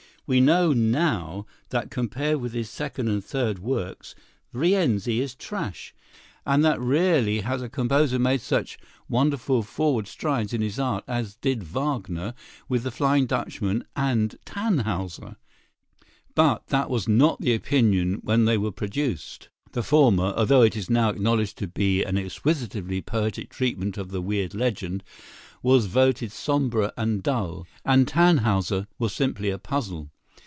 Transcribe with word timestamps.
We 0.27 0.39
know 0.39 0.71
now 0.71 1.45
that 1.71 1.91
compared 1.91 2.39
with 2.39 2.53
his 2.53 2.69
second 2.69 3.09
and 3.09 3.21
third 3.25 3.59
works 3.59 4.15
"Rienzi" 4.53 5.19
is 5.19 5.35
trash, 5.35 5.93
and 6.45 6.63
that 6.63 6.79
rarely 6.79 7.41
has 7.41 7.61
a 7.61 7.67
composer 7.67 8.17
made 8.17 8.39
such 8.39 8.79
wonderful 9.09 9.61
forward 9.61 10.07
strides 10.07 10.53
in 10.53 10.61
his 10.61 10.79
art 10.79 11.03
as 11.05 11.35
did 11.35 11.63
Wagner 11.63 12.33
with 12.69 12.83
"The 12.83 12.91
Flying 12.91 13.25
Dutchman" 13.25 13.83
and 13.93 14.37
"Tannhäuser." 14.45 15.35
But 16.33 16.65
that 16.67 16.89
was 16.89 17.09
not 17.09 17.41
the 17.41 17.53
opinion 17.53 18.21
when 18.23 18.45
they 18.45 18.57
were 18.57 18.71
produced. 18.71 19.49
The 19.73 19.83
former, 19.83 20.33
although 20.37 20.61
it 20.61 20.77
is 20.77 20.89
now 20.89 21.09
acknowledged 21.09 21.57
to 21.57 21.67
be 21.67 22.03
an 22.05 22.17
exquisitely 22.17 23.01
poetic 23.01 23.49
treatment 23.49 23.97
of 23.97 24.11
the 24.11 24.21
weird 24.21 24.53
legend, 24.55 25.03
was 25.61 25.87
voted 25.87 26.31
sombre 26.31 26.93
and 26.95 27.21
dull, 27.21 27.67
and 27.83 28.07
"Tannhäuser" 28.07 28.87
was 28.97 29.11
simply 29.13 29.49
a 29.49 29.57
puzzle. 29.57 30.09